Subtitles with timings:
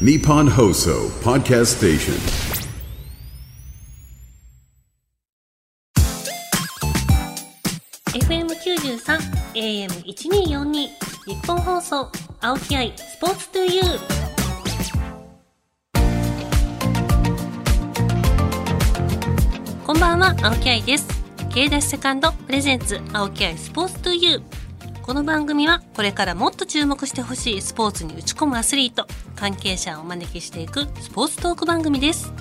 [0.00, 2.14] Nippon Hoso Podcast Station.
[8.12, 8.98] 93
[9.54, 12.10] AM1242 日本放送
[12.40, 14.00] 青木愛スポーツトゥユー。
[19.86, 21.06] こんばんは青木愛です。
[21.50, 24.63] K ダッシュセカンドプレゼンツ青木愛スポーツトゥユー。
[25.04, 32.32] この番組はこれからもっと注目してほしいスポーツに打ち込むアスリート関係者をお招きしていくスポーツトーク番組です。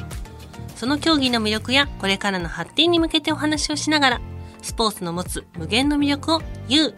[0.77, 4.21] その競技の魅力やこれからの発展に向けてお話をしながら
[4.61, 6.93] スポーツの持つ無限の魅力を You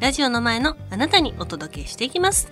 [0.00, 2.50] ラジオの前のあなたにお届けしていきます。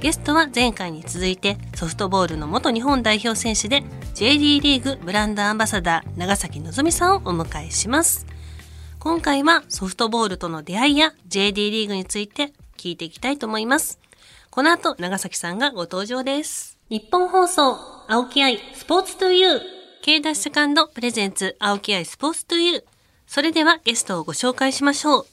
[0.00, 3.82] ゲストは前回に続いてソフトボールの元日本代表選手で
[4.14, 8.24] JD リーグブランドアンバサダー長崎のぞみさんをお迎えします。
[9.08, 13.98] 今回はソフトボールとの出会いや JD リーグについて聞いていきたいと思います
[14.50, 19.60] この後長崎さんがご登場です日本放送青木愛スポーツトゥユー
[20.02, 22.84] K ダッシュセカンドプレゼンツ青木愛スポーツトゥユー
[23.26, 25.26] それではゲストをご紹介しましょう。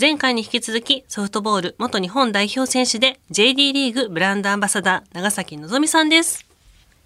[0.00, 6.46] 前回に引き続きソフトボール元日本代表選手で JD リーグブランドアンバサダー長崎のぞみさんです。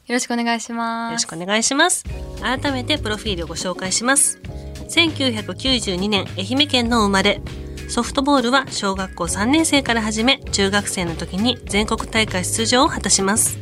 [0.06, 1.11] よろしくお願いします。
[1.11, 2.05] よろしくお願いします。
[2.41, 4.39] 改めてプロフィールをご紹介します。
[4.93, 7.41] 1992年愛媛県の生まれ。
[7.89, 13.59] ソフトボールは小学校3年生から始め、中学生の時に全国大会出場を果たします。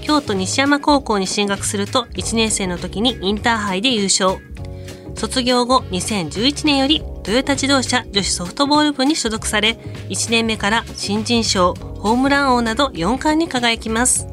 [0.00, 4.38] 京都西山高校に進学すると1年生の時にインターハイで優勝。
[5.14, 14.26] 卒業後2011年よりトヨタ自動車女子ソフトボール部に所属され1年目から新人賞ホームラン王など4冠に輝きます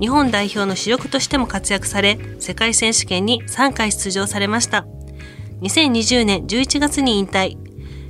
[0.00, 4.86] 日本代表の主力としても活躍され世界選手権に3回出場されました
[5.64, 7.56] 2020年11月に引退。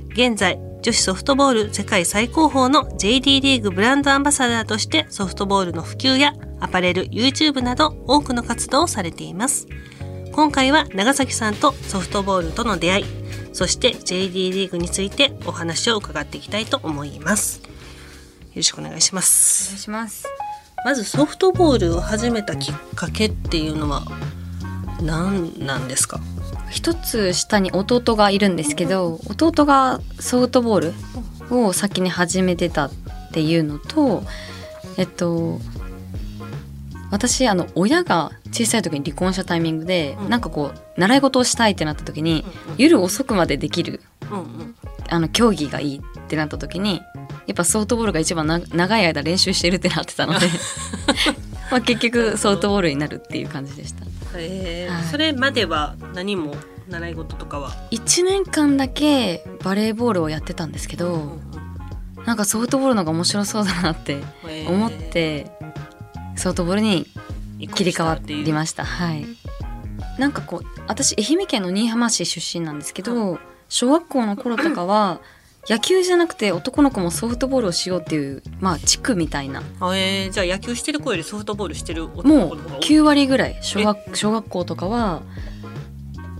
[0.09, 9.67] 現在女子ソフトボール世界最高峰の JD リーグブランドアンバサダーとしてソフトボールの普及やアパレル YouTube など多くの活動をされています。
[10.33, 13.05] 今回は長崎さんとソフトボールとの出会い
[13.53, 17.61] そして JD リーグについてお話を伺っていきたいと思います。
[17.63, 17.69] よ
[18.57, 20.25] ろしくお願いしまおす願いします。
[20.83, 24.03] まずソフトボールを始めたきっかけっていうのは
[25.01, 26.19] 何なんですか？
[26.69, 30.93] 一つ下に弟がいるんですけど、弟がソフトボー
[31.49, 32.91] ルを先に始めてたっ
[33.31, 34.23] ていうのと、
[34.97, 35.59] えっと。
[37.11, 40.29] 私あの親が小さい時に離婚したタイミングで、うん。
[40.29, 42.43] なんかこう習い事をしたいってなった時に、
[42.77, 44.75] 夜遅くまでできるうんうん。
[45.09, 47.01] あの競技がいいってなった時に
[47.47, 50.47] やっぱソフトボールが一番な長い間練習してるってなってたので
[51.71, 54.05] まあ結局ソフトボールになるっていう感じでした。
[54.37, 55.03] へえはい。
[55.03, 56.55] それまでは何も
[56.87, 61.37] 習い事とかは、1年間だけバレーボールをやってたんですけど
[62.25, 64.17] なんかソフトボールの方が面白そうだなって
[64.67, 65.51] 思って
[66.35, 67.05] ソフトボールに
[67.73, 68.83] 切り替わりました。
[68.83, 69.25] はい。
[70.17, 73.37] なんかこう私愛媛県の新居浜市出身なんですけど
[73.67, 75.19] 小学校の頃とかは
[75.67, 79.63] 野球じゃなくて男の子もソフトボールをしようっていうまあ地区みたいな。
[79.79, 82.81] あえー、じゃあ野球してる子よりソフトボールしてる男もうの子の方が多い。
[82.81, 83.57] 9割ぐらい。
[83.61, 85.21] 小学小学校とかは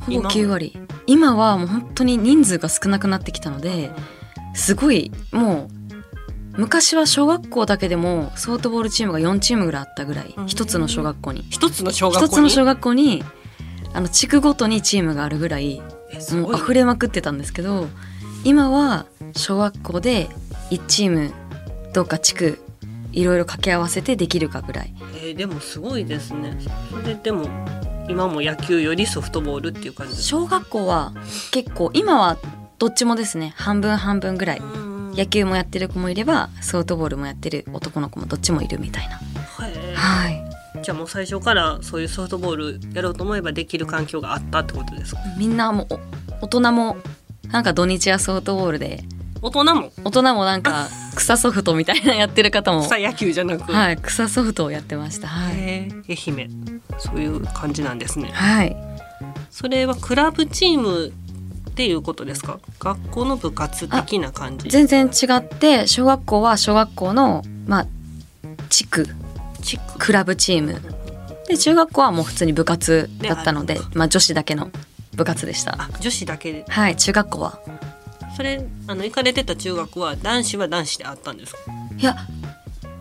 [0.05, 0.77] ほぼ今も9割。
[1.07, 3.91] 今はもう本当に人数が少なくなってきたので
[4.55, 5.75] すごいもう
[6.57, 10.33] 昔は小学校だけでもソフトボールチームが4チームぐらいあったぐらい。
[10.37, 10.47] うん。
[10.47, 11.45] 一つの小学校に。
[11.49, 12.27] 一つの小学校に？
[12.27, 13.23] 一つの小学校に
[13.93, 15.81] あの地区ごとにチームがあるぐらい
[16.31, 17.87] もう溢れまくってたんですけど
[18.43, 19.05] 今は
[19.35, 20.29] 小学校で
[20.71, 21.31] 1チーム
[21.93, 22.59] どうか地区
[23.11, 24.93] いろいろ掛け合わせてできるかぐらい。
[25.15, 26.57] えーでもすごいですね。
[26.89, 27.47] それでも
[28.09, 31.13] 今も野球よりソフトボールっていう感じ小学校は
[31.51, 32.37] 結構今は
[32.77, 33.53] どっちもですね。
[33.57, 34.59] 半分半分ぐらい。
[34.59, 39.15] うん野球もやってる子もいればソフトボールもやってる男の子もどっちもいるみたいな。
[39.15, 40.43] はい。
[40.83, 45.21] じゃあもう最初からそういうソフトボールやろうと思えばできる環境があったってことですか？
[45.37, 45.87] みんなも
[46.41, 46.97] 大人も
[47.47, 49.05] なんか土日はソフトボールで
[49.45, 49.91] 大人も？
[50.03, 52.81] 大人もなんか草ソフトみたいなやってる方も。
[52.81, 55.27] 草野球じゃなく、はい草ソフトをやってました。
[55.27, 56.81] はい、愛媛。
[56.97, 58.31] そういう感じなんですね。
[58.33, 58.75] はい、
[59.51, 61.09] それはクラブチーム
[61.69, 62.59] っていうことですか？
[62.79, 64.67] 学校の部活的な感じ。
[64.69, 67.87] 全然違って小学校は小学校のまあ
[68.69, 69.07] 地区。
[69.61, 69.99] 地区。
[69.99, 70.81] クラブチーム。
[71.47, 74.71] で中学校はもう普通に部活だったのでまあ女子だけの
[75.13, 75.75] 部活でした。
[75.77, 76.65] あ女子だけで。
[76.67, 77.59] はい中学校は
[78.35, 81.59] それあの行かれてた中学は男子は男子であったんですか？
[81.97, 82.15] いや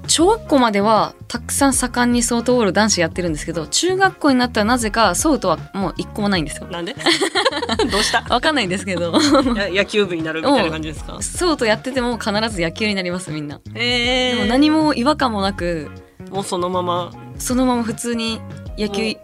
[0.07, 6.67] 小学校まではたくさん盛んにソフトボール男子やってるんですけど中学校になったらなぜかソフトはもう一個もないんですよ。
[6.67, 6.95] なんで？
[7.91, 8.23] どうした？
[8.33, 9.13] わかんないんですけど。
[9.57, 11.21] や野球部になるみたいな感じですか？
[11.23, 13.61] ソフトやってても必ず野球になりますみんな。
[13.75, 15.91] えー、でも何も違和感もなく
[16.31, 17.11] もうそのまま。
[17.39, 18.41] そのまま普通に
[18.79, 19.17] 野球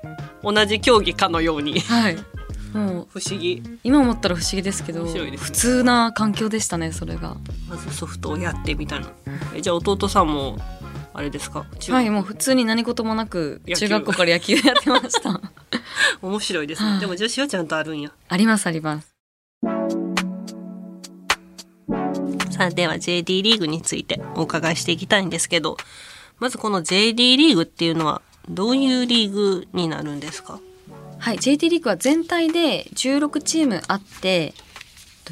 [0.43, 1.79] 同じ競技かのように。
[1.81, 2.17] はい
[2.73, 5.37] もう不思議今思ったら不思議ですけどね。
[5.37, 7.37] 普通な環境でしたねそれが。
[7.69, 9.11] まずソフトをやってみたいな。
[9.55, 10.57] えじゃあ弟さんも
[11.13, 11.67] あれですか？
[11.79, 15.41] 中はいもう普通に何事もなく中学校から野球やってました。
[16.23, 16.93] 面白いですはい。
[16.95, 18.13] ねでも女子はちゃんとあるんや。
[18.29, 19.09] ありますあります。
[22.51, 25.79] さあでは JD リーグについてお伺いしていきたいんですけど
[26.39, 28.21] まずこの JD リーグっていうのは
[28.51, 30.61] どういうリーグになるんですか？
[31.21, 34.55] はい JT リーグは全体で16チームあって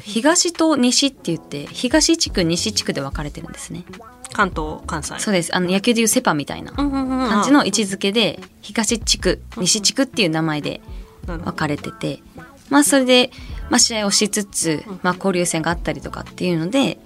[0.01, 3.83] 東と西って言って東地区西地区で分かれてるんですね。
[4.31, 5.19] 関東関西。
[5.19, 5.53] そうです。
[5.55, 10.79] あの野球でいうセパみたいな感じの位置づけで東地区西地区っていう名前で
[11.25, 12.21] 分かれてて
[12.69, 13.31] まあそれで、
[13.69, 16.99] まあ、試合をしつつ、まあ、交流戦があったりとかっていうので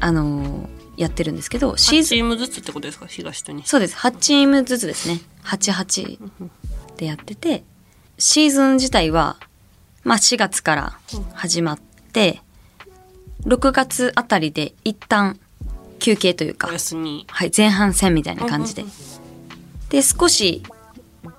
[0.00, 0.66] あのー
[0.96, 3.06] やってるんですけどシー8ズンチームずつってことですか？
[3.06, 3.68] 東と西。
[3.68, 3.96] そうです。
[3.96, 5.20] 8チームずつですね。
[5.44, 6.18] 88
[6.96, 7.64] でやってて
[8.18, 9.36] シーズン自体は、
[10.04, 10.98] まあ、4月から
[11.32, 11.78] 始まっ
[12.12, 12.40] て
[13.44, 15.38] 6月あたりで一旦
[15.98, 16.68] 休憩というか
[17.28, 18.84] はい、前半戦みたいな感じで。
[19.90, 20.62] で少し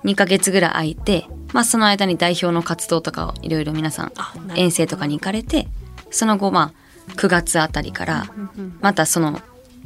[0.04, 4.12] 2ヶ月ぐらい空いて、まあ、その間に代表の活動とかをいろいろ皆さん
[4.54, 5.68] 遠征とかに行かれて
[6.10, 6.72] その後ま
[7.08, 8.26] あ9月あたりから
[8.80, 9.40] またその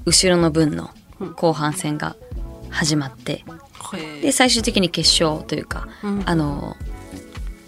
[0.07, 0.91] 後ろの分の
[1.37, 2.17] 後半戦が
[2.71, 3.45] 始まってへ
[4.23, 6.23] で最終的に決勝というか、うん。
[6.27, 6.77] あの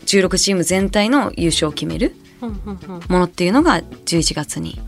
[0.07, 2.15] 16チーム全体の優勝を決める
[3.09, 4.81] ものっていうのが11月に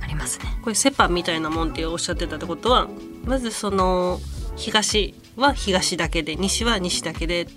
[0.00, 0.46] ありますね。
[0.62, 2.88] これセパみたいなもんっておっしゃってたってことは
[3.24, 4.20] まずその
[4.56, 7.48] 東は東だけで西は西だけで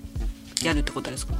[0.64, 1.34] やるってことですか？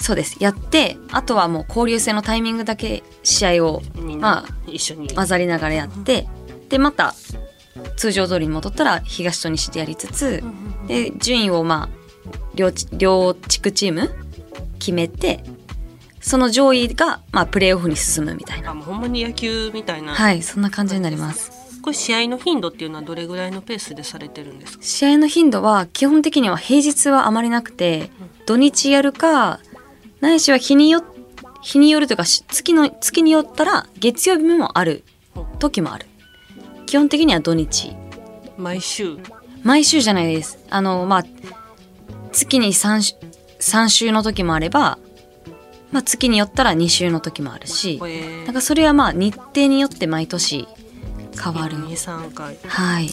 [0.00, 0.36] そうです。
[0.40, 3.82] やってあとはもう交流戦のタイミングだけ試合を
[4.18, 6.26] ま一緒に、あ混ざりながらやって
[6.68, 7.14] でまた
[7.96, 10.42] 通常通りに戻ったら東と西でやりつつ
[10.86, 11.98] で順位をまあ
[12.54, 14.10] 両チ両地区チーム
[14.78, 15.42] 決めて
[16.20, 18.70] その上位がまあプレーオフに進むみたいな。
[18.70, 21.52] あもうほんまに野球みたいな、はいそんな感じになります。
[21.82, 24.82] これ試合の頻度っていうのはどれぐらいのペースでされてるんですか？
[24.82, 28.10] 試合の頻度は基本的には平日はあまりなくて
[28.46, 29.60] 土日やるか
[30.22, 31.04] ないしは日によ
[31.60, 35.04] 日によるというかし月の月によったら月曜日もある
[35.58, 36.06] 時もある
[36.86, 37.92] 基本的には土日。
[38.56, 39.16] 毎週？
[39.62, 40.58] 毎週じゃないです。
[40.70, 41.24] あのまあ
[42.32, 43.14] 月に 3, 週
[43.60, 44.98] 3週の時もあれば、
[45.92, 50.66] まあ、月によったら2週の時もあるしこれなんかそれはまあ日程によって毎年
[51.42, 51.76] 変わる。
[51.76, 52.56] 23回。
[52.66, 53.08] はい。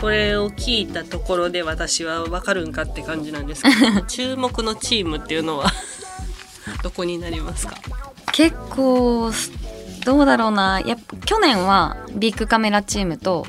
[0.00, 5.70] これを聞いたところで私は分かるんかって感じなんですけど 注目のチームっていうのは
[6.82, 7.76] どこになりますか？
[8.32, 9.30] 結構
[10.04, 10.80] どうだろうな。
[10.80, 13.46] やっぱ去年はビッグカメラチームと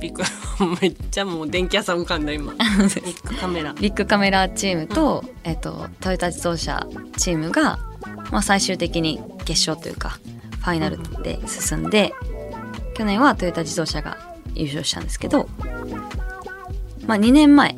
[0.00, 0.22] ビッグ
[0.80, 2.52] めっちゃもう電気屋さん浮かんだ今。
[2.52, 3.72] ビッグカメラ。
[3.72, 6.86] ビッグカメラチームと、えっと、トヨタ自動車
[7.16, 7.78] チームが、
[8.30, 10.18] まあ、最終的に決勝というか
[10.60, 12.12] ファイナルで進んで
[12.94, 14.18] 去年はトヨタ自動車が
[14.54, 15.48] 優勝したんですけど、
[17.06, 17.76] まあ、2年前、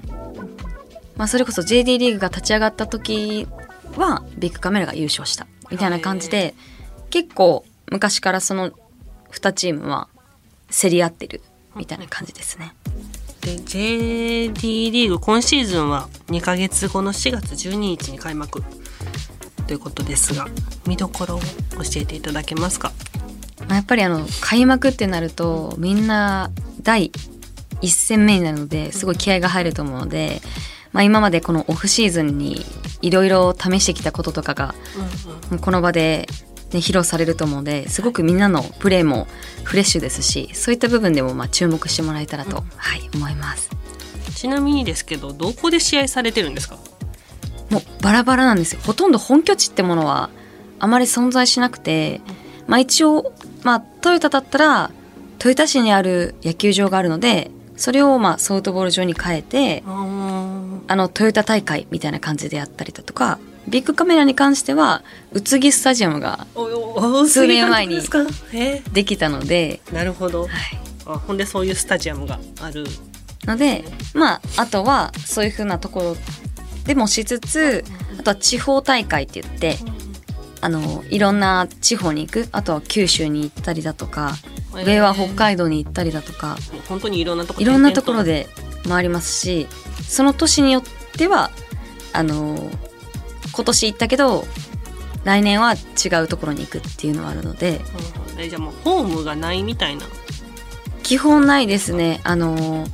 [1.16, 3.46] まあ、それこそ JD リーグが立ち上がった時
[3.96, 6.54] はビッグカメラが優勝したみたいな感じで
[7.10, 8.72] 結構昔からその
[9.32, 10.08] 2チームは
[10.70, 11.42] 競り合ってる
[11.74, 12.74] みたいな感じですね。
[13.40, 18.62] で JD リーグ今シーズンは2ヶ月後の4月12日に開幕
[19.66, 20.48] ということですが
[20.86, 21.46] 見どころを教
[21.96, 22.92] えていただけますか？
[23.68, 26.50] まあやっぱりあの開幕ってなるとみんな
[26.82, 27.12] 第
[27.82, 30.40] 一戦目になるのですごい気合が入ると思うので、
[30.92, 32.64] まあ、今までこのオフシーズンに
[33.02, 34.74] いろいろ試してきたこととかが
[35.60, 36.26] この場で、
[36.72, 39.28] ね、披露されると思うのですごくみんなのプレーも
[39.62, 43.70] フレッシュですしそういった部分でもまあ注目してもらえたらと、はい、思います。
[44.34, 46.76] ちなみにですけどどこで試合されてるんですか？
[47.70, 48.80] もうバラバラなんですよ。
[48.84, 50.30] ほとんど本拠地ってものは
[50.78, 52.20] あまり存在しなくて、
[52.66, 53.32] まあ、一応、
[53.62, 54.90] まあ、トヨタだったら
[55.38, 66.46] 豊田市にある野球場があるのでそれをまあソフトボール場に変えてあのトヨタ大会みたいな感じでやったりだとかビッグカメラに関しては宇津木スタジアムが
[67.28, 68.00] 数年前に
[68.92, 70.42] できたので、ーなるほど。
[70.42, 70.50] はい、
[71.06, 72.86] あほんでそういうスタジアムがある。
[73.44, 76.16] のでまああとはそういうふうなところ
[76.84, 77.84] でもしつつ
[78.18, 79.76] あとは地方大会って言って
[80.60, 82.48] あのいろんな地方に行く。
[82.52, 84.34] あとは九州に行ったりだとか
[84.76, 84.84] へー。
[84.84, 86.56] 上は北海道に行ったりだとか
[86.88, 88.46] 本当にいろんなとこいろんなところで
[88.88, 89.66] 回りますし
[90.02, 90.82] その年によっ
[91.16, 91.50] ては
[92.12, 92.70] あの
[93.56, 94.44] 今年行ったけど
[95.24, 97.80] 来年は違うところに行くっていうのはあるので。
[97.80, 100.04] うんえじゃあもうホームがないみたいな。
[101.02, 102.20] 基本ないですね。
[102.22, 102.86] あの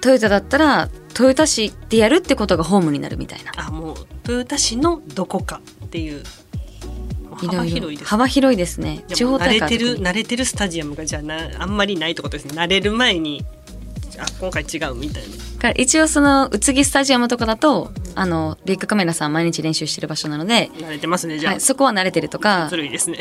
[0.00, 3.52] トヨタだったら豊田市でやるってことがホームになるみたいな。
[3.56, 6.24] あもう豊田市のどこかっていう。
[7.34, 9.04] 幅広いです幅広いですね。
[9.08, 12.54] 地方大会慣れてる慣れてるスタジアムがじゃあなあんまりないってことですね。
[12.54, 13.44] 慣れる前に
[14.18, 15.22] あ今回違うみたい
[15.62, 15.70] な。
[15.76, 22.66] 一応その宇津木スタジアムとかだとあのビッグカメラさん毎日練習してる場所なので、慣れてますねじゃあ、はい、そこは慣れてるとか。
[22.68, 23.18] ずるいですね。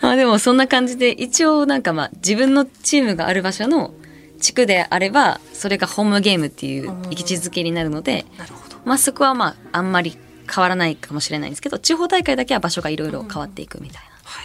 [0.00, 3.94] ま あでもそんな感じで一応なんかまあ自分のチームがある場所の
[4.40, 8.76] 地区であればそれがホームゲームっていう位置づけになるので、なるほど。
[8.84, 10.16] まあそこはまああんまり
[10.52, 14.40] 変わらないかもしれないんですけど地方大会だけは場所がいろいろ変わっていくみたいな、は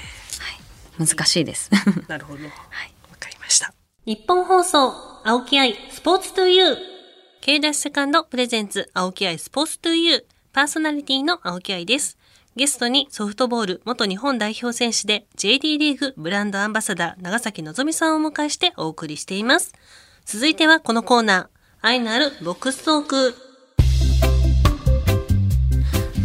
[1.03, 1.69] い、難しいです。
[2.07, 2.43] なるほど。
[2.45, 2.94] わ、 はい
[4.05, 4.93] 日本放送、
[5.23, 6.77] 青木愛、スポーツトゥユー。
[7.41, 12.15] K ダッシュセカンドプレゼンツ青木愛スポーツトゥユーパーソナリティの青木愛です。
[12.55, 19.73] ゲストにソフトボール元日本代表選手で JD リーグブランドアンバサダー長崎のぞみさんをお迎えしてお送りしています。
[20.23, 23.33] 続いてはこのコーナー、愛のあるボックストーク。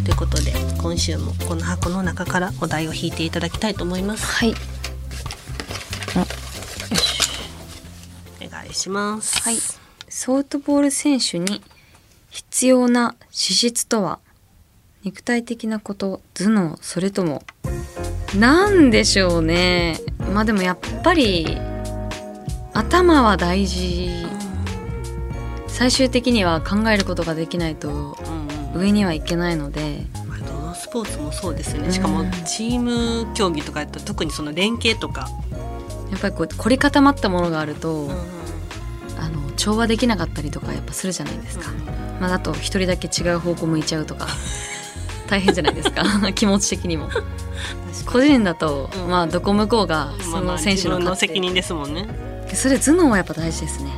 [0.04, 4.26] ということで、今週もこの箱の中からお題を引いていただきたいと思います。
[4.26, 4.54] はい
[6.14, 7.20] お
[8.50, 9.40] 願いします。
[9.42, 9.57] はい。
[10.09, 11.62] ソフトボール選手に
[12.30, 14.19] 必要な資質とは？
[15.02, 17.42] 肉体的なこと頭脳それとも
[18.38, 19.99] なんでしょうね？
[20.35, 21.57] まあでもやっぱり
[22.75, 24.11] 頭は大事。
[25.66, 28.19] 最終的には考えることができないと
[28.75, 30.04] 上にはいけないので。
[30.28, 31.87] まあどのスポーツもそうですよね。
[31.87, 31.92] うん。
[31.92, 35.28] しかもチーム競技とかやったら特にその連携とか、
[36.11, 38.39] やっぱりこう凝り固まったものがあると、うん
[39.61, 41.71] 調和できなかったりとかやっぱするじゃないですか、
[42.19, 44.26] まあ、あと一人だけ違う方向向いちゃうとか。
[45.29, 46.02] 大変じゃないですか。
[46.33, 47.09] 気持ち的にも。
[48.05, 49.11] 個人だと、うん。
[49.11, 52.09] まあどこ向こうがその選手のの責任ですもんね。
[52.52, 53.90] それ頭脳はやっぱ大事ですね。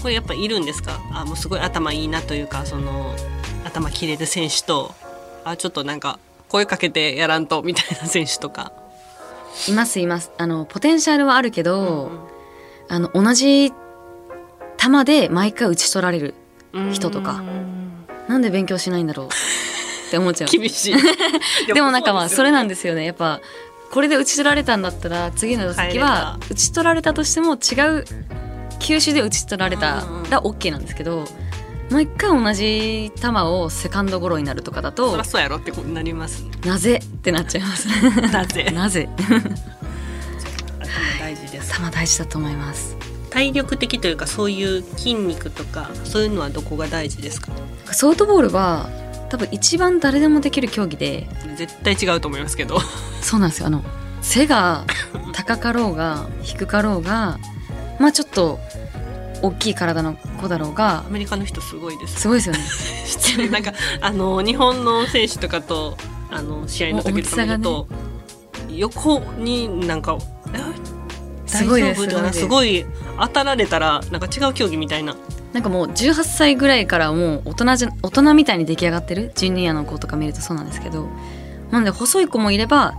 [0.00, 0.98] これやっぱいるんですか？
[1.12, 3.14] あもうすごい頭いいなというかその
[3.66, 4.94] 頭切れる選手と
[5.44, 8.72] あちょっとなんか声かけてやらんとみたいな選手とか。
[9.68, 10.30] いますいます。
[10.38, 12.18] あのポテンシャルはあるけど、うん。
[12.88, 13.72] あの同じ
[14.78, 16.34] 球で毎回打ち取られる
[16.72, 16.92] うん。
[16.92, 17.32] 人とか。
[17.32, 17.68] うん
[18.28, 20.50] なんで勉強しないんだろうって思っちゃう。
[20.50, 20.96] 厳しい。
[21.72, 23.06] でもなんかまあそれなんでですよね。
[23.06, 23.40] やっぱ
[23.90, 28.04] これで打ち取られたんだったら次の打席は打ち取られたとしても違う
[28.80, 31.24] 球種で打ち取られたら OK なんですけど
[31.90, 36.50] 毎回同じ球をセカンドゴロになるとかだとそりゃそうやろってことになりますね。
[36.66, 37.88] なぜってなっちゃいます。
[38.30, 38.64] なぜ？
[38.76, 39.08] なぜ。
[39.18, 39.40] 頭
[41.18, 41.72] 大事です。
[41.72, 42.94] 球大事だと思います
[43.30, 47.52] 体力的というかそういう筋肉とかそういうのはどこが大事ですか？
[47.92, 48.88] ソフトボールは
[49.28, 51.28] 多分一番誰でもできる競技で。
[51.56, 52.78] 絶対違うと思いますけど。
[53.20, 53.66] そうなんですよ。
[53.66, 53.82] あの
[54.22, 54.84] 背が
[55.32, 57.38] 高かろうが低かろうが
[57.98, 58.58] まあちょっと
[59.42, 62.20] 大きい体の子だろうがアメリカの人すごいです。
[62.20, 63.48] すごいですよね。
[63.50, 65.96] なんかあの日本の選手とかと
[66.30, 67.86] あの試合の時とか見ると、
[68.70, 70.18] 横になんか
[70.52, 70.58] え
[71.46, 71.94] すごい
[72.32, 72.84] すごい
[73.20, 75.16] 当たられたらなんか違う競技みたいな。
[75.52, 79.32] なんかもう18歳ぐらいからもう大人じゃ大人みたいに出来上がってる？
[79.34, 81.08] ジュニアの子とか見るとそうなんですけど。
[81.70, 82.94] なので細い子もいれば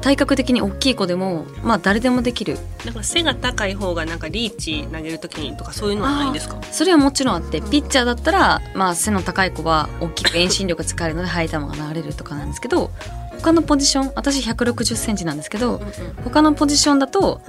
[0.00, 2.56] 体格的に大きい子でもまあ誰でもできる。
[2.84, 6.62] なんか背が高い方がなんかリーチ投げる時にとかそういうのはないんですか？
[6.70, 12.90] それはもちろんあってピッチャーだったら、まあ、背の高い子は大きく遠心力使えるので速い球が流れるとかなんですけど
[13.38, 15.80] 他のポジション私1 6 0センチなんですけど
[16.24, 17.40] 他のポジションだと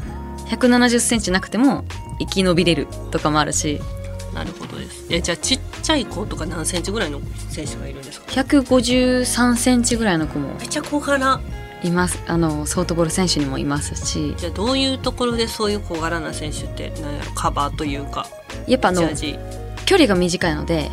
[0.50, 1.86] 1 7 0センチなくても
[2.20, 3.80] 生き延びれるとかもあるし。
[4.34, 5.06] なるほどです。
[5.10, 11.40] えじゃあちっちゃい子とか何センチぐらいの選手がいるんですか？153センチぐらいの子もめっちゃ小柄。
[11.82, 12.22] います。
[12.28, 14.36] あのソフトボール選手にもいますし。
[14.38, 17.32] じゃあどういうところでそういう小柄な選手って何やろ？
[17.34, 18.28] カバーというか。
[18.68, 19.02] やっぱあの
[19.86, 20.92] 距離が短いので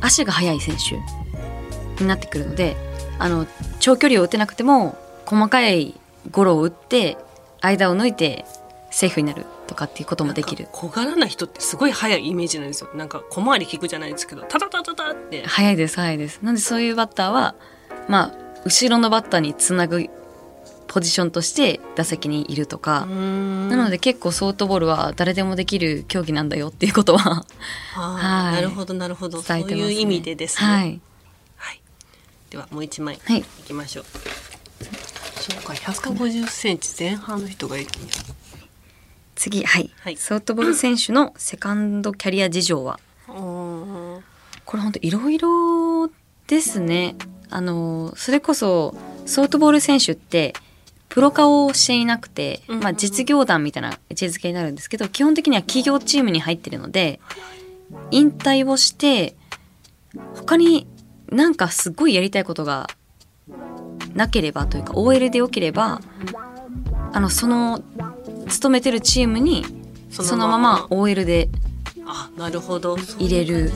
[0.00, 2.76] 足が速い選手になってくるので
[3.18, 3.46] あの
[3.78, 5.94] 長距離を打てなくても細かい
[6.30, 7.16] ゴロを打って
[7.60, 8.44] 間を抜いて
[8.96, 10.68] セーフになるとかっていうこともできる。
[10.72, 12.88] 小柄な人ってすごい速いイメージなんですよ。
[12.94, 15.46] なんか小回り効くじゃないですけどタタタタタって。
[15.46, 16.40] 速いです速いです。
[16.40, 17.56] なんでそういうバッターは
[18.08, 20.08] まあ後ろのバッターにつなぐ
[20.86, 27.44] ポジションとして打席にいるとか、ななので結構ソフトボールは誰でもできる競技なんだよっていうことは。
[27.92, 28.54] はい。
[28.54, 29.42] なるほどなるほど。
[29.42, 31.00] そういう意味でですね、はい、
[31.56, 31.82] はい。
[32.48, 33.40] ではもう一枚はい。
[33.40, 34.04] いきましょう。
[34.04, 38.08] そうか150センチ前半の人がいるんや
[39.36, 40.16] 次はい、はい。
[40.16, 42.98] ソフトボール選手のセカンドキャリア事情は。
[43.28, 44.24] うん
[44.64, 46.10] これ本当いろいろ
[46.48, 47.14] ですね。
[47.48, 50.54] あのそれこそソフトボール選手って
[51.08, 57.20] プロ化をしていなくて、まあ、実業団みたいな位置づけになるんですけど基本的には企業チームに入ってるので
[58.10, 59.36] 引退をして
[60.34, 60.86] 他に
[61.30, 62.88] なんかすごいやりたいことが
[64.14, 66.00] なければというか OL でよければ
[67.12, 67.82] あのその
[68.48, 69.64] 勤めてるチームに
[70.10, 71.48] そそのまま OL で、
[72.06, 72.96] あなるほど。
[73.18, 73.72] 入れる。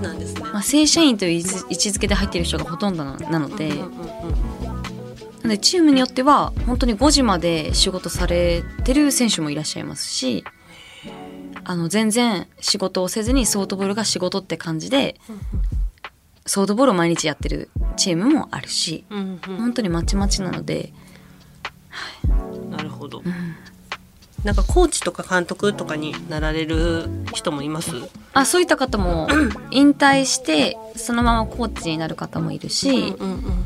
[0.52, 3.68] まあ、正社員という位置づけで入ってる人がほとんどななので。
[3.68, 4.70] うんうんうん
[5.42, 10.44] なのでチームによっては本当に5時まで仕事されてる選手もいらっしゃいますし
[11.64, 15.16] あの全然仕事をせずにソフトボールが仕事って感じで
[16.46, 19.56] ソフトボールを毎日やってるチームもあるしうんうん。
[19.56, 20.92] 本当にまちまちなので
[22.68, 23.22] なるほど、
[24.44, 27.90] なんかコーチとか監督とかになられる人もいます？
[28.32, 29.28] あそういった方も
[29.70, 33.64] 引退してそのままコーチになる方もいるしうんうん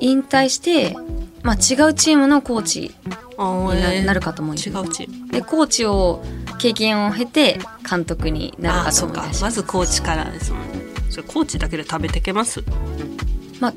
[0.00, 0.94] 引退して、
[1.42, 2.94] まあ、違うチームのコーチ
[3.38, 4.70] あにな,、る方もいる。
[4.70, 5.28] 違うチーム。
[5.28, 6.22] でコーチを
[6.58, 10.80] 経験を経て監督になる方もいらまずコーチからですもんね。
[11.10, 12.62] それコーチだけで食べてけます？
[13.60, 13.74] まあ、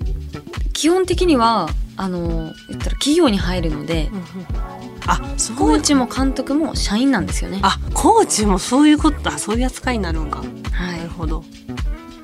[0.73, 4.76] 基本的にはあの言ったら企業に入るので、あそう
[5.57, 7.59] コーチも監督も社員なんですよね。
[7.63, 11.43] あコーチもそういうことあそういう扱いになるんか、はなるほど。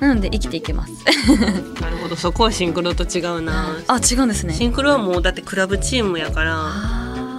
[0.00, 0.92] なので生きていけます。
[1.80, 2.16] なるほど。
[2.16, 3.76] そこはシンクロと違うな。
[3.88, 4.54] あ、違うんですね。
[4.54, 6.52] シンクロはもうだってクラブチームやから。
[6.56, 7.38] あ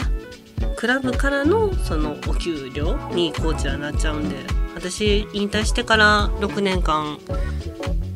[0.76, 4.66] クラブからのそのお給料にコーチはなっちゃうんで。
[4.76, 7.18] 私引退してから6年間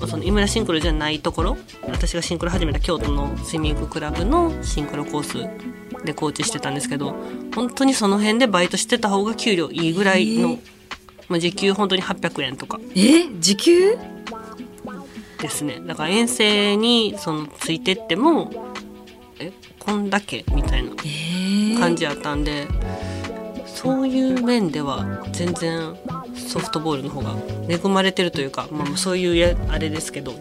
[0.07, 1.57] その井村シンクロじゃないところ
[1.87, 5.49] 私がシンクロ始めた京都のスイミングクラブのシンクロコース
[6.03, 7.15] でコーチしてたんですけど
[7.53, 10.59] 本当にその辺でバイトしてた方が給料いいぐらいの、えー。
[11.27, 12.77] まあ、時給本当に800円とか。
[12.77, 13.97] ーえ、時給？
[15.39, 15.79] ですね。
[15.85, 18.51] だから遠征にそのついてっても
[19.39, 22.67] えこんだけみたいなえー、感じやったんで、
[23.65, 25.95] そういう面では全然
[26.35, 27.35] ソフトボールの方が
[27.69, 30.33] 恵まれてるというか、まあ、そういうやあれですけど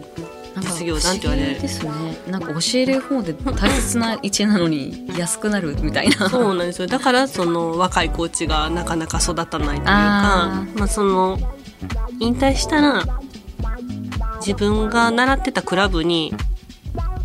[0.59, 1.61] なんか実業団って言われる。
[1.61, 1.93] ですね。
[2.29, 6.29] なんか教える方で大切な位置なのに安くなるみたいな。
[6.31, 6.89] そうなんですよ。
[6.89, 11.39] だからその若いコーチがなかなか育たないというかあまあ、その
[12.19, 13.05] 引退したら
[14.41, 16.35] 自分が習ってたクラブに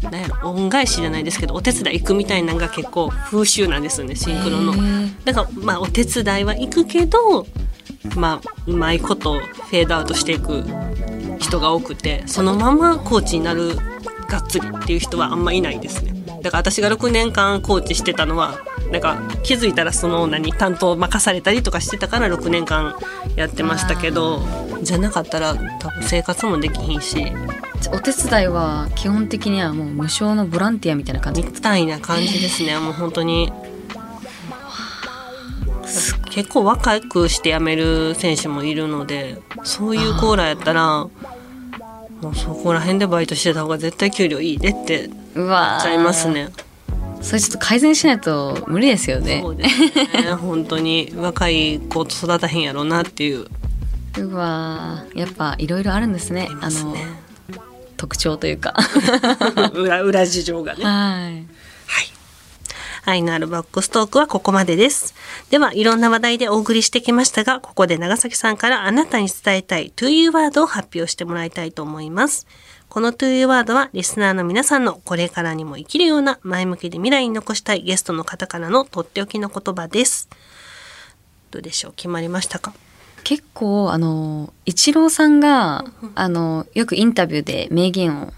[0.04, 4.16] なんやろ恩返しじゃないですけどお手伝い行くみたいなのが結構風習なんですよね。
[4.16, 4.74] シンクロの。
[5.26, 7.48] だからまあお手伝いは行くけど
[8.16, 10.64] まあうまいことフェードアウトしていく
[11.44, 13.76] 人が多くてそのままコーチになる
[14.28, 16.14] がっつりっていう人はあんまいないですね。
[16.42, 18.60] だから私が6年間コーチしてたのは
[18.92, 22.96] なんか気づいたらその何担当任されたりとかしてたから6年間
[23.36, 24.42] やってましたけど
[24.82, 27.32] じゃなかったら多分生活もできひんし。
[27.92, 31.44] お手伝いは基本的にはもう無償のボランティアみたいな感じ？
[31.44, 32.80] みたいな感じですね。
[32.80, 33.52] もう本当に。
[36.32, 41.08] 結構若くして辞める選手もいるのでそういうコーラやったら
[42.24, 45.84] もうそこら辺でバイトしてた方が絶対給料いいでってうわー。
[45.84, 46.50] ちゃいますね
[47.22, 49.40] それちょっと改善しないと無理ですよね。
[49.42, 49.80] そうです
[50.22, 50.34] ね。
[50.34, 51.14] 本当に。
[51.16, 53.48] 若い子育たへんやろうなっていう。
[54.20, 55.20] うわー。
[55.20, 56.50] やっぱいろいろあるんですね。
[56.50, 56.50] ね。
[56.62, 56.94] あの
[57.96, 58.74] 特徴というか。
[59.74, 60.84] 裏裏事情がね。
[60.84, 61.53] はい
[63.06, 65.14] 愛のあるバックストークはここまでです。
[65.50, 72.48] では、いろんな話題でお送りしてきましたが、ここで長崎さんからあなたに伝えたい To You ワードを発表してもらいたいと思います。
[72.90, 80.30] この To You ワードは、リスナーの皆さんのこれからにも生きるような前向きで未来に残したいゲストの方からのとっておきの言葉です。
[81.52, 81.94] どうでしょう？
[81.96, 82.74] 決まりましたか？
[83.24, 85.86] 結構あのイチローさんが
[86.16, 88.34] あのよくインタビューで名言を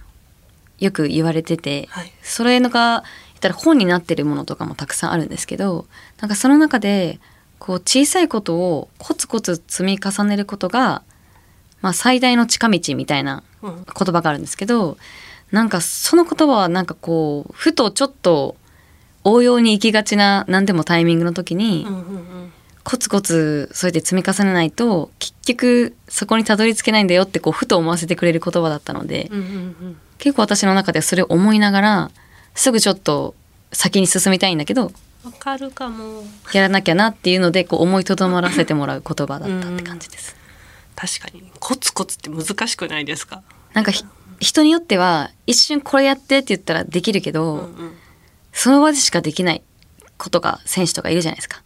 [0.79, 5.85] よく言われてて、はいそれのが言ったら本になってるものとかもたくさんあるんですけど
[6.19, 7.19] なんかその中で
[7.59, 11.03] こう小さいことをコツコツ積み重ねることが、
[11.81, 14.97] まあ、最大の近道みたいなうん言葉があるんですけど
[15.51, 18.55] なんかその言葉はなんかこうふとちょっと
[19.23, 22.51] 応用に行きがちな何でもタイミングの時に、うんうんうん。
[22.83, 29.97] コツコツそうやって積み重ねないと結局そこにたどり着けないんだよってこうふと思わせてくれる言葉だったので、うんうんうん。
[30.19, 32.11] 結構私の中ではそれを思いながら
[32.55, 33.35] すぐちょっと
[33.71, 34.91] 先に進みたいんだけど
[35.23, 36.23] わかるかも。
[36.53, 40.35] やらなきゃなっていうのでこう思いとどまらせてもらう言葉だったって感じです。
[40.95, 41.51] 確かに。
[41.59, 43.41] コツコツって難しくないですか？
[43.73, 44.03] なんかひ
[44.39, 47.97] 人によっては一瞬これやってって言ったらできるけど、うんうん。
[48.53, 49.61] その場でしかできない
[50.17, 51.61] ことが選手とかいるじゃないですか。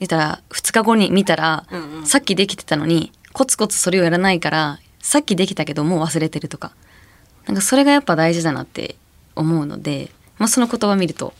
[0.00, 6.72] 言ったら2日後に見たら、うんうんさっきできてたのにコツコツそれをやらないからさっきできたけどもう忘れてるとか
[7.46, 8.96] なんかそれがやっぱ大事だなって
[9.36, 11.32] 思うので、まあ、その言葉見ると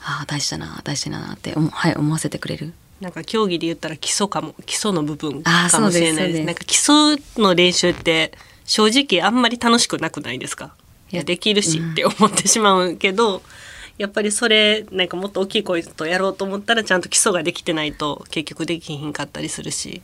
[0.00, 2.72] ああ大事だな大事だなって思,、はい、思わせてくれる。
[3.00, 6.44] なんか競技で言ったら基礎かも基礎の部分かもしれないです。
[6.44, 8.32] なんか基礎の練習って
[8.64, 10.74] 正直あんまり楽しくなくないですか？
[11.10, 13.42] いいややできるしって思ってしまうけど、
[13.98, 20.02] やっぱりそれなんかもっと大きい声とやろうと思ったらちゃんと基礎ができてないと結局できひんかったりするし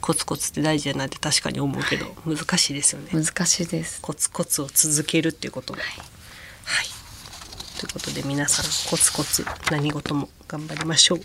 [0.00, 3.10] コツコツって大事だなって確かに思うけど難しいですよね。
[3.12, 4.00] 難しいです。
[4.00, 5.80] コツコツを続けるっていうことが。
[5.80, 6.86] はい。
[7.78, 11.20] ということで皆さんコツコツ何事も頑張りましょう。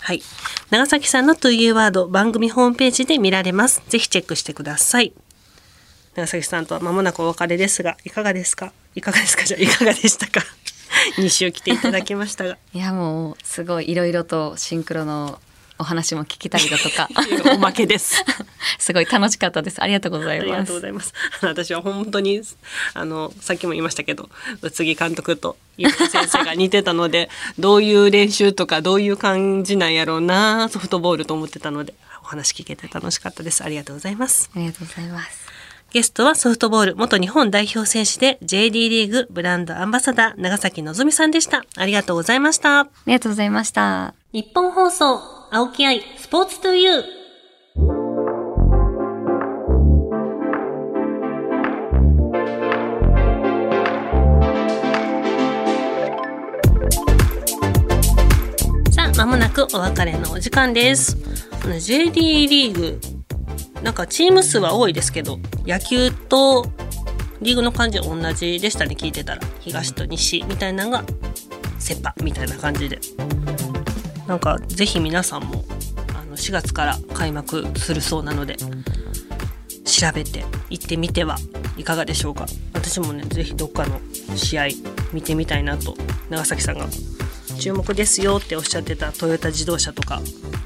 [0.00, 0.22] はい。
[0.70, 3.82] 長崎さんのというワード番組ホームページで見られます。
[3.88, 5.12] ぜひチェックしてください。
[6.14, 8.72] 長崎さんとは間もなくお別れですが、いかがですか？
[8.94, 9.44] いかがですか？
[9.44, 10.44] じゃあいかがでしたか
[11.18, 12.58] ?2 週来ていただきましたが。
[12.74, 15.40] いやもうすごいいろいろとシンクロの
[15.82, 17.08] お話も聞きたりだとか
[17.52, 18.24] おまけです。
[18.78, 21.12] すごい楽しかったですありがとうございますありがとうございます。
[21.42, 22.40] 私は本当に
[22.94, 24.30] あのさっきも言いましたけど
[24.62, 33.64] 宇津木監督とゆうか先生が似てたのでどういう練習とかどういう感じなんやろうなソフトボールと思ってたのでお話聞けて楽しかったです。
[33.64, 34.50] ありがとうございます。
[34.54, 35.61] ありがとうございます
[35.92, 41.64] ゲストはソフトボール元日本代表選手で JD リーグブランドアンバサダー長崎のぞみさんでした。
[41.76, 42.80] ありがとうございました。
[42.80, 47.04] ありがとうございました日本放送、青木愛、スポーツトゥユ
[58.96, 61.18] あ、まもなくお別れのお時間です。
[61.62, 62.98] あの JD リーグ、
[63.82, 66.66] なんかチーム数は多いですけど、野球と
[67.40, 69.42] リーグの感じは同じでしたね、聞いてたら。
[69.60, 71.04] 東と西みたいなのが、
[71.78, 73.00] セパみたいな感じで。
[74.28, 75.64] なんか、ぜひ皆さんも、
[76.14, 78.56] あの、4月から開幕するそうなので、
[79.84, 81.36] 調べて行ってみては
[81.76, 82.46] いかがでしょうか。
[82.72, 84.00] 私もね、ぜひどっかの
[84.36, 84.66] 試合
[85.12, 85.96] 見てみたいなと、
[86.30, 86.86] 長崎さんが
[87.58, 90.20] 注目ですよっておっしゃってたトヨタ自動車とか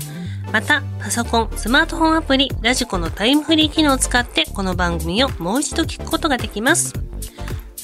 [0.54, 6.94] また、パソコン、スマートフォンアプリ、ラジコのタイムフリー機能を使って、この番組をもう一度聞くことができます。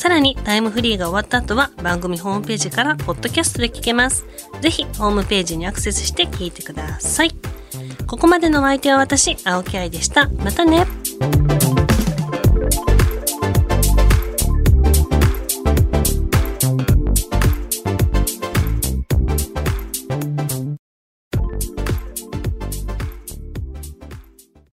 [0.01, 4.25] さらにタイムフリーが終わった後は番組ホームページからポッドキャストで聞けます。
[4.59, 7.29] ぜひホームページにアクセスして聞いてください。
[8.07, 10.27] ここまでのお相手は私、青木愛でした。
[10.43, 10.87] またね。